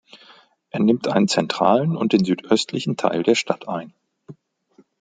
Er 0.71 0.79
nimmt 0.79 1.07
einen 1.09 1.27
zentralen 1.27 1.95
und 1.95 2.11
den 2.11 2.25
südöstlichen 2.25 2.97
Teil 2.97 3.21
der 3.21 3.35
Stadt 3.35 3.67
ein. 3.67 3.93